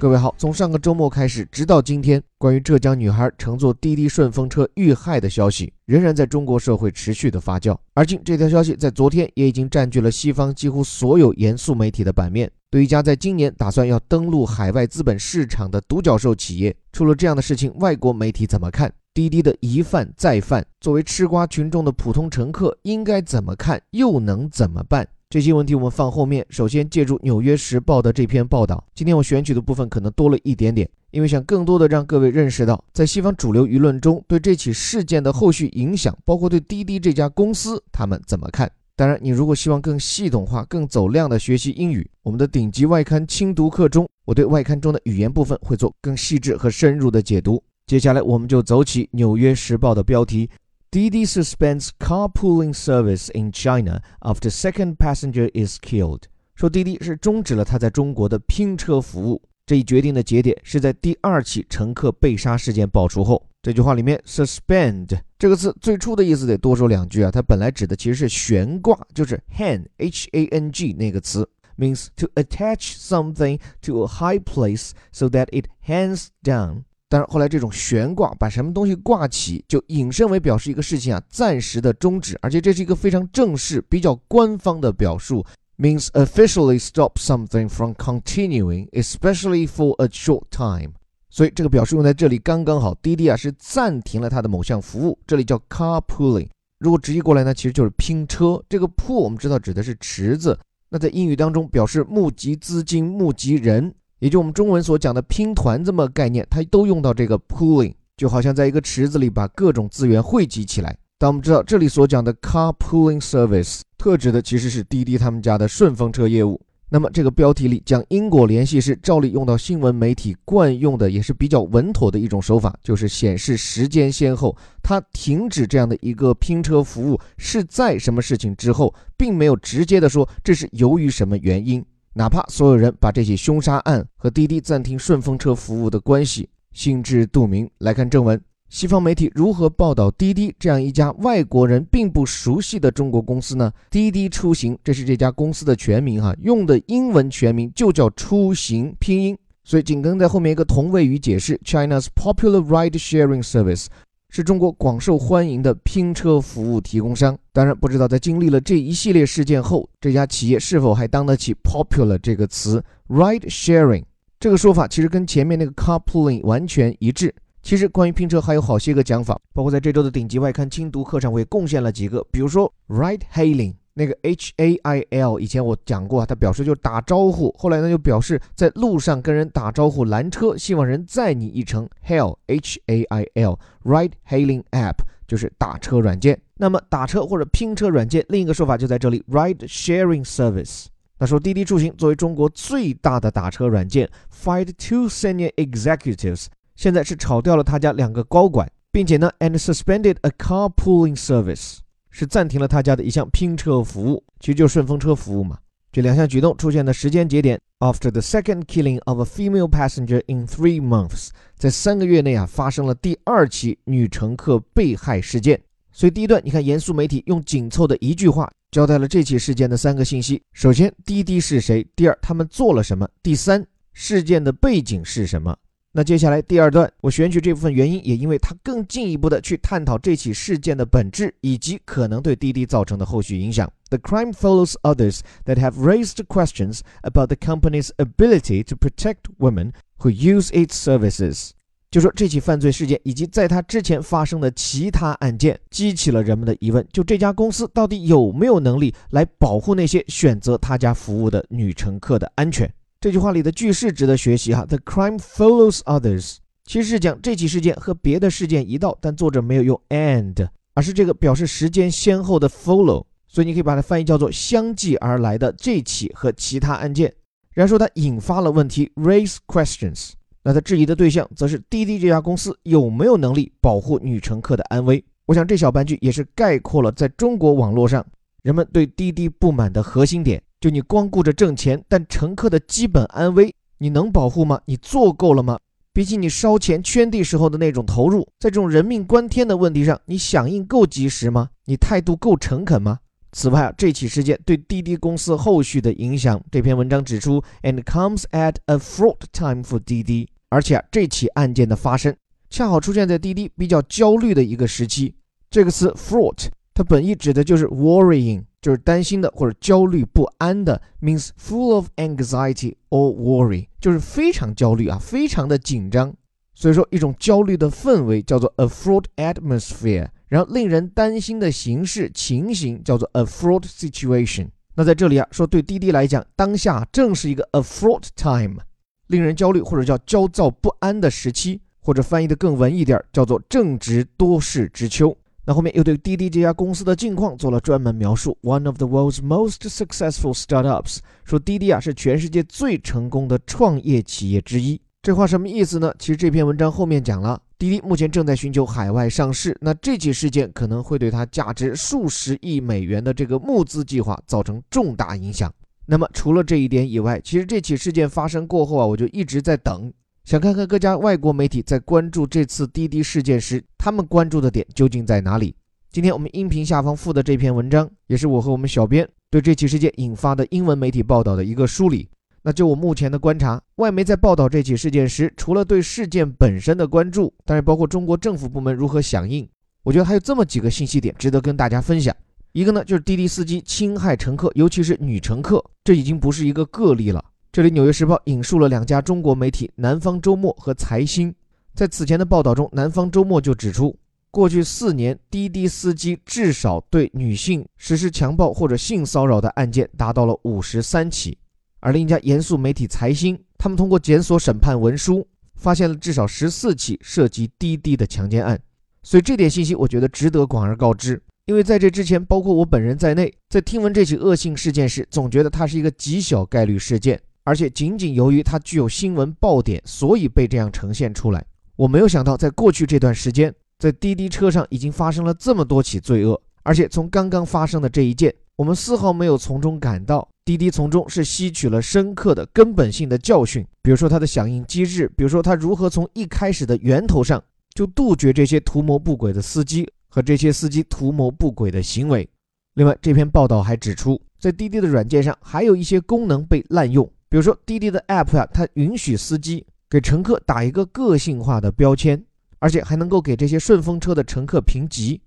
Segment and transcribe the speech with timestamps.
[0.00, 7.76] 各位好，从上个周末开始，直到今天，关于浙江女孩乘坐滴滴顺风车遇害的消息，仍然在中国社会持续的发酵。
[7.94, 12.48] 而今，这条消息在昨天也已经占据了西方几乎所有严肃媒体的版面。
[12.70, 18.92] 对一家在今年打算要登陆海外资本市场的独角兽企业，出了这样的事情，外国媒体怎么看？
[19.12, 23.82] 滴滴的一犯再犯，作为吃瓜群众的普通乘客应该怎么看？
[23.90, 25.08] 又能怎么办？
[25.30, 26.44] 这些问题我们放后面。
[26.48, 38.70] 首先，借助《纽约时报》的这篇报道，今天我选取的部分可能多了一点点，因为想更多的让各位认识到，在西方主流舆论中对这起事件的后续影响，包括对滴滴这家公司他们怎么看。
[38.96, 47.62] 当然，你如果希望更系统化、更走量的学习英语，我们的顶级外刊精读课中，我对外刊中的语言部分会做更细致和深入的解读。
[47.86, 50.48] 接下来，我们就走起《纽约时报》的标题。
[50.91, 56.23] Didi suspends carpooling service in China after second passenger is killed。
[56.55, 59.41] 说滴滴是终止了他在中国的拼车服务。
[59.65, 63.47] 这一决定的节点是在第二起乘客被杀事件爆出后。
[63.61, 74.91] 这句话里面 “suspend” 这个字最初的意思得多说两句啊，它本来指的其实是悬挂，就是 hang h a n g 那个词，means to attach something to a high place
[75.13, 76.83] so that it hangs down。
[77.10, 85.42] 但是后来这种悬挂，把什么东西挂起，就引申为表示一个事情啊暂时的终止，而且这是一个非常正式、比较官方的表述
[85.78, 90.92] ，means officially stop something from continuing, especially for a short time。
[91.30, 92.94] 所以这个表示用在这里刚刚好。
[92.96, 96.48] 滴滴啊是暂停了它的某项服务，这里叫 carpooling。
[96.78, 98.62] 如果直译过来呢，其实就是拼车。
[98.68, 100.58] 这个 pool 我们知道指的是池子，
[100.90, 103.94] 那在英语当中表示募集资金、募集人。
[104.20, 110.96] 也就我们中文所讲的拼团这么概念，它都用到这个 pooling，就好像在一个池子里把各种资源汇集起来。
[111.18, 116.60] 但我们知道这里所讲的 car pooling service，特指的其实是滴滴他们家的顺风车业务。
[116.90, 124.56] 那么这个标题里将因果联系是照例用到新闻媒体惯用的，也是比较稳妥的一种手法，就是显示时间先后。
[124.82, 131.84] 它停止这样的一个拼车服务是在什么事情之后，并没有直接的说这是由于什么原因。
[132.18, 143.72] 哪怕所有人把这起凶杀案和滴滴暂停顺风车服务的关系心知肚明，来看正文，西方媒体如何报道滴滴这样一家外国人并不熟悉的中国公司呢？
[143.88, 153.86] 滴滴出行，这是这家公司的全名哈，用的英文全名就叫出行拼音，所以紧跟在后面一个同位语解释，China's popular ride-sharing service。
[154.30, 157.36] 是中国广受欢迎的拼车服务提供商。
[157.52, 164.04] 当然，不知道在经历了这一系列事件后，这家企业是否还当得起 “popular” 这个词？Ride sharing
[164.38, 167.34] 这个说法其实跟前面那个 carpooling 完全一致。
[167.62, 173.74] 其实关于拼车还有好些个讲法，包括在这周的顶级外刊精读课上，我也贡献了几个，比如说 ride hailing。
[173.98, 181.88] 那个 H A I L 以前我讲过，它表示就是打招呼，后来呢就表示在路上跟人打招呼拦车，希望人载你一程。
[182.06, 186.40] Hail H A I L Ride Hailing App 就是打车软件。
[186.54, 190.86] 那么打车或者拼车软件，另一个说法就在这里，Ride Sharing Service。
[191.18, 201.78] 那说滴滴出行作为中国最大的打车软件，fired two senior executives，现在是炒掉了他家两个高管，并且呢，and suspended a carpooling service。
[202.18, 205.56] 是暂停了他家的一项拼车服务，其实就是顺风车服务嘛。
[205.92, 215.60] 这两项举动出现的时间节点，after the second killing of a female passenger in three months，在三个月内啊发生了第二起女乘客被害事件。
[215.92, 225.56] 所以第一段，你看严肃媒体用紧凑的一句话交代了这起事件的三个信息：首先，滴滴是谁；第二，他们做了什么；第三，事件的背景是什么。
[225.98, 233.68] 那接下来第二段，我选取这部分原因，也因为它更进一步的去探讨这起事件的本质，以及可能对滴滴造成的后续影响。
[233.90, 240.12] The crime follows others that have raised questions about the company's ability to protect women who
[240.12, 241.50] use its services。
[241.90, 252.72] 就说这起犯罪事件以及在它之前发生的其他案件，激起了人们的疑问：就这家公司到底有没有能力来保护那些选择他家服务的女乘客的安全？
[253.00, 254.66] 这句话里的句式值得学习哈。
[254.66, 267.14] The crime follows others，其实是讲这起事件和别的事件一道，但作者没有用 and，而是这个表示时间先后的 follow，所以你可以把它翻译叫做相继而来的这起和其他案件。
[267.52, 270.10] 然后说它引发了问题，raise questions。
[270.42, 275.04] 那它质疑的对象则是滴滴这家公司有没有能力保护女乘客的安危。
[275.26, 278.04] 我想这小半句也是概括了在中国网络上
[278.42, 280.42] 人们对滴滴不满的核心点。
[280.60, 284.60] 就你光顾着挣钱，但乘客的基本安危你能保护吗？
[284.66, 285.58] 你做够了吗？
[285.92, 291.48] 比起你烧钱圈地时候的那种投入，在这种人命关天的问题上，你响应够及时吗？
[291.64, 292.98] 你态度够诚恳吗？
[293.32, 300.28] 此外啊，这起事件对滴滴公司后续的影响，这篇文章指出，and comes at a fraught time for 滴滴。
[300.48, 302.14] 而且啊，这起案件的发生
[302.48, 305.14] 恰好出现在滴滴比较焦虑的一个时期。
[305.50, 306.46] 这个词 fraught，
[306.78, 316.14] 它本意指的就是 worrying，就是担心的或者焦虑不安的，means full of anxiety or worry，就是非常焦虑啊，非常的紧张。
[316.54, 320.06] 所以说，一种焦虑的氛围叫做 a fraught atmosphere。
[320.28, 324.46] 然后令人担心的形式情形叫做 a fraught situation。
[324.76, 328.60] 那在这里啊，说对滴滴来讲，当下正是一个 a fraught time，
[329.08, 335.16] 令人焦虑或者叫焦躁不安的时期，或者翻译的更文艺点，叫做正值多事之秋。
[335.48, 344.78] 那后面又对滴滴这家公司的近况做了专门描述，one of the world's most successful startups，说滴滴啊是全世界最成功的创业企业之一。
[345.00, 345.90] 这话什么意思呢？
[345.98, 347.40] 其实这篇文章后面讲了。
[347.56, 355.50] 滴滴目前正在寻求海外上市，那这起事件可能会对它价值数十亿美元的这个募资计划造成重大影响。
[355.86, 359.90] 那么除了这一点以外，其实这起事件发生过后啊，我就一直在等，
[360.28, 365.56] 想看看各家外国媒体在关注这次滴滴事件时，他们关注的点究竟在哪里。
[365.90, 372.06] 今天我们音频下方附的这篇文章，也是我和我们小编对这起事件引发的英文媒体报道的一个梳理。
[372.42, 379.48] 那就我目前的观察，外媒在报道这起事件时，除了对事件本身的关注，当然包括中国政府部门如何响应，
[379.82, 382.14] 我觉得还有这么几个信息点值得跟大家分享。
[382.52, 387.24] 一个呢，就是滴滴司机侵害乘客，尤其是女乘客，这已经不是一个个例了。
[387.58, 391.34] 这里《纽约时报》引述了两家中国媒体《南方周末》和财新，
[391.74, 393.98] 在此前的报道中，《南方周末》就指出，
[394.30, 401.36] 过去四年滴滴司机至少对女性实施强暴或者性骚扰的案件达到了五十三起。
[401.80, 405.26] 而另一家严肃媒体财新，他们通过检索审判文书，
[405.56, 408.56] 发现了至少十四起涉及滴滴的强奸案。
[409.02, 411.20] 所以这点信息，我觉得值得广而告之。
[411.46, 421.42] 因为在这之前，包括我本人在内，在听闻这起恶性事件时，总觉得它是一个极小概率事件，而且仅仅由于它具有新闻爆点，所以被这样呈现出来。
[421.76, 430.28] 我没有想到，在过去这段时间，在滴滴车上已经发生了这么多起罪恶，而且从刚刚发生的这一件，我们丝毫没有从中感到。
[430.44, 437.42] 滴滴从中是吸取了深刻的根本性的教训，比如说它的响应机制，比如说它如何从一开始的源头上
[437.72, 442.28] 就杜绝这些图谋不轨的司机和这些司机图谋不轨的行为。
[442.74, 452.22] 另外，这篇报道还指出，在滴滴的软件上还有一些功能被滥用，比如说滴滴的 App 呀，它允许司机给乘客打一个个性化的标签，
[452.58, 455.20] 而且还能够给这些顺风车的乘客评级。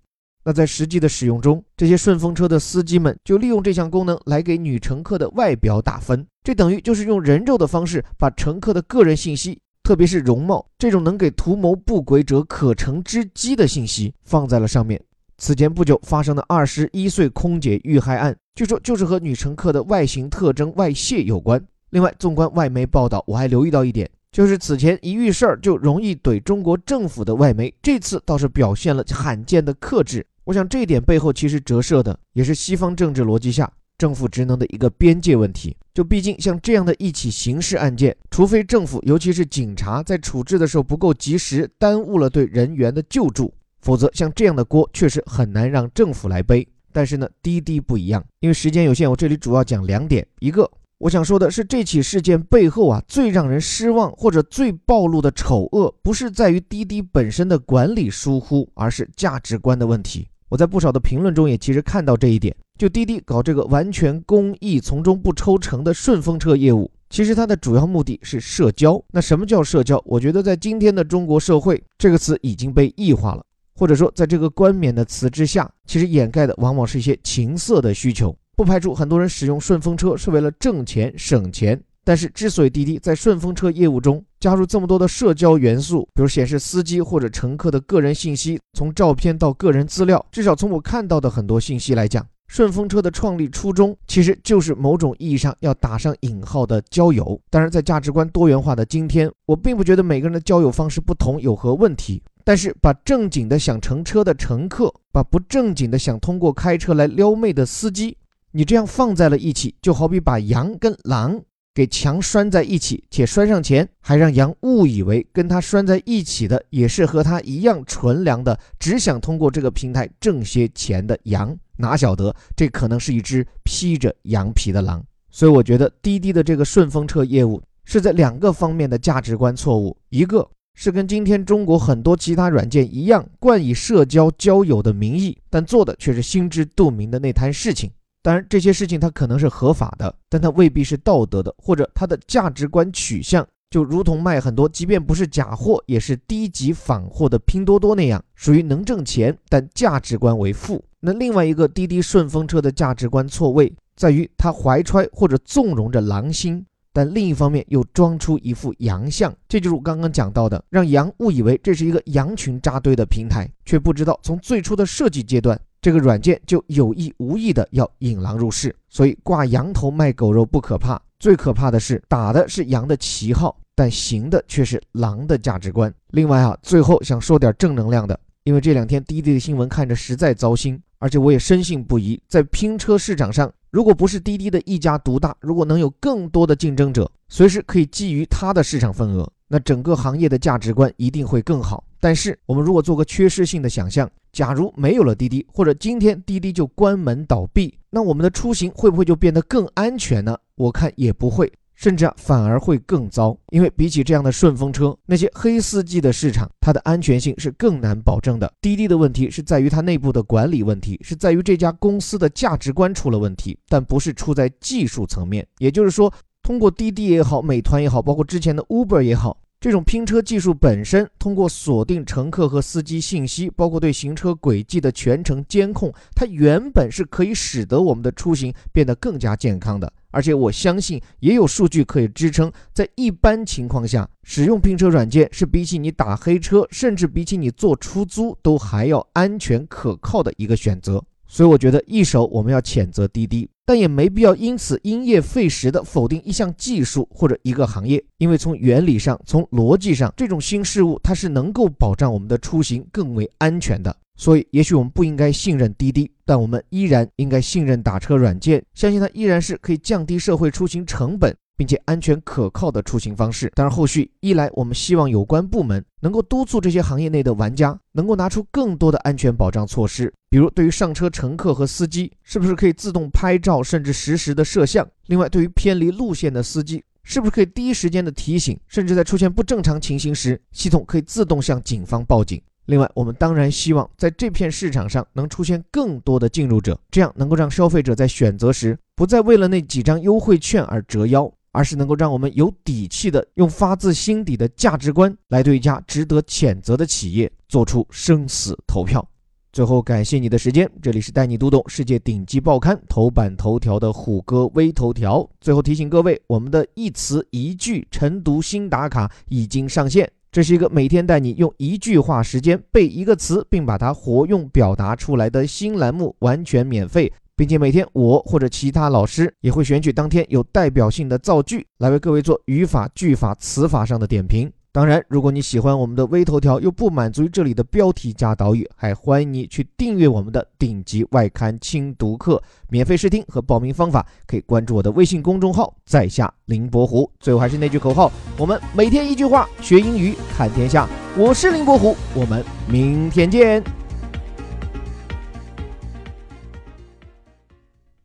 [0.43, 14.99] 那在实际的使用中，这些顺风车的司机们就利用这项功能来给女乘客的外表打分，这等于就是用人肉的方式把乘客的个人信息，特别是容貌这种能给图谋不轨者可乘之机的信息放在了上面。
[15.37, 21.63] 此前不久发生的二十一岁空姐遇害案，据说就是和女乘客的外形特征外泄有关。
[21.91, 30.25] 另外，纵观外媒报道，我还留意到一点，就是此前一遇事儿就容易怼中国政府的外媒，这次倒是表现了罕见的克制。
[30.45, 35.75] 我想这一点背后其实折射的也是西方政治逻辑下政府职能的一个边界问题。
[35.93, 46.65] 就毕竟像这样的一起刑事案件，除非政府尤其是警察在处置的时候不够及时，耽误了对人员的救助，否则像这样的锅确实很难让政府来背。
[46.93, 50.25] 但是呢，滴滴不一样，因为时间有限，我这里主要讲两点。
[50.39, 50.69] 一个
[51.01, 60.27] 我想说的是，这起事件背后啊，最让人失望或者最暴露的丑恶，不是在于滴滴本身的管理疏忽，而是价值观的问题。
[60.47, 69.03] 我在不少的评论中也其实看到这一点，就滴滴搞这个完全公益、从中不抽成的顺风车业务，其实它的主要目的是社交。
[69.09, 69.99] 那什么叫社交？
[70.05, 73.43] 我觉得在今天的中国社会，这个词已经被异化了，
[73.73, 78.37] 或者说在这个冠冕的词之下，其实掩盖的往往是一些情色的需求。
[78.61, 81.81] 不排除很多人使用顺风车是为了挣钱省钱。
[82.03, 97.39] 但是，之所以滴滴在顺风车业务中加入这么多的社交元素，比如显示司机或者乘客的个人信息，从照片到个人资料，至少从我看到的很多信息来讲，顺风车的创立初衷其实就是某种意义上要打上引号的交友。
[97.49, 102.21] 当然，在价值观多元化的今天，我并不觉得每个人的交友方式不同有何问题。
[102.43, 108.17] 但是，把正经的想乘车的乘客，把不正经的想通过开车来撩妹的司机，
[108.51, 111.41] 你这样放在了一起，就好比把羊跟狼。
[111.73, 125.01] 给强拴在一起，且拴上前，还让羊误以为跟他拴在一起的也是和他一样纯良的，只想通过这个平台挣些钱的羊，哪晓得这可能是一只披着羊皮的狼。
[125.29, 137.89] 所以我觉得滴滴的这个顺风车业务是在两个方面的价值观错误，一个是跟今天中国很多其他软件一样，冠以社交交友的名义，但做的却是心知肚明的那摊事情。
[138.21, 150.83] 当然，这些事情它可能是合法的，但它未必是道德的，或者它的价值观取向就如同卖很多即便不是假货也是低级仿货的拼多多那样，属于能挣钱但价值观为负。
[150.99, 156.65] 那另外一个滴滴顺风车的价值观错位在于，它怀揣或者纵容着狼心。
[156.93, 168.75] 但另一方面又装出一副羊相，这就是我刚刚讲到的，让羊误以为这是一个羊群扎堆的平台，却不知道从最初的设计阶段，这个软件就有意无意的要引狼入室。
[168.87, 175.93] 所以挂羊头卖狗肉不可怕，最可怕的是打的是羊的旗号，但行的却是狼的价值观。
[176.11, 183.51] 另外啊，最后想说点正能量的，因为这两天滴滴的新闻看着实在糟心，而且我也深信不疑，在拼车市场上。
[183.71, 191.81] 如果不是滴滴的一家独大，如果能有更多的竞争者，随时可以觊觎它的市场份额，那整个行业的价值观一定会更好。
[192.01, 200.35] 但是，我们如果做个缺失性的想象，假如没有了滴滴，或者今天滴滴就关门倒闭，那我们的出行会不会就变得更安全呢？
[200.55, 201.49] 我看也不会。
[201.73, 208.53] 甚至啊，反而会更糟，因为比起这样的顺风车，那些黑司机的市场，它的安全性是更难保证的。
[208.61, 215.47] 滴滴的问题是在于它内部的管理问题，是在于这家公司的价值观出了问题，但不是出在技术层面。
[215.57, 219.35] 也就是说，通过滴滴也好，美团也好，包括之前的 Uber 也好。
[219.61, 229.93] 这种拼车技术本身，通过锁定乘客和司机信息，包括对行车轨迹的全程监控，它原本是可以使得我们的出行变得更加健康的。
[230.09, 240.99] 而且我相信，也有数据可以支撑，在一般情况下，使用拼车软件是比起你打黑车，甚至比起你坐出租都还要安全可靠的一个选择。
[241.27, 253.95] 所以我觉得，一手我们要谴责滴滴，但也没必要因此因噎废食的否定一项技术或者一个行业，因为从原理上、从逻辑上，这种新事物它是能够保障我们的出行更为安全的。
[254.17, 261.33] 所以，也许我们不应该信任滴滴，但我们依然应该信任打车软件，相信它依然是可以降低社会出行成本。
[261.57, 263.51] 并且安全可靠的出行方式。
[263.55, 274.87] 当然，后续一来，我们希望有关部门能够督促这些行业内的玩家，能够拿出更多的安全保障措施，比如对于上车乘客和司机，是不是可以自动拍照，甚至实时的摄像？
[275.07, 282.41] 另外，对于偏离路线的司机，是不是可以第一时间的提醒，甚至在出现不正常情形时，系统可以自动向警方报警？
[282.67, 291.29] 另外，我们当然希望在这片市场上能出现更多的进入者，这样能够让消费者在选择时，不再为了那几张优惠券而折腰。
[291.51, 299.05] 而是能够让我们有底气的用发自心底的价值观来对一家值得谴责的企业做出生死投票。
[299.53, 305.29] 最后，感谢你的时间，这里是带你读懂世界顶级报刊头版头条的虎哥微头条。
[305.41, 317.11] 最后提醒各位，我们的一词一句晨读新打卡已经上线，这是一个每天带你用一句话时间背一个词，并把它活用表达出来的新栏目，完全免费。
[317.41, 324.47] 并且每天我或者其他老师也会选取当天有代表性的造句来为各位做语法、句法、词法上的点评。
[324.71, 332.39] 当然，如果你喜欢我们的微头条，又不满足于这里的标题加导语，还欢迎你去订阅我们的顶级外刊精读课。
[332.69, 337.09] 免费试听和报名方法可以关注我的微信公众号“在下林伯虎”。
[337.19, 340.87] 最后还是那句口号：我们每天一句话，学英语看天下。
[341.17, 343.80] 我是林伯虎，我们明天见。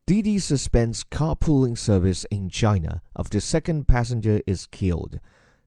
[0.06, 5.18] Didi suspends carpooling service in China after second passenger is killed.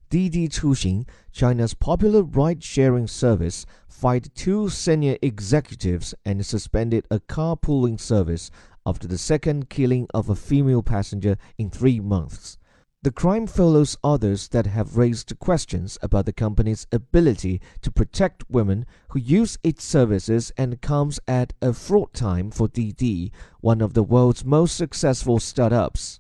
[0.10, 8.50] Didi Chuxing, China's popular ride-sharing service, fired two senior executives and suspended a carpooling service
[8.86, 12.58] after the second killing of a female passenger in three months.
[13.02, 18.86] The crime follows others that have raised questions about the company's ability to protect women
[19.10, 24.04] who use its services and comes at a fraught time for DD, one of the
[24.04, 26.19] world's most successful startups.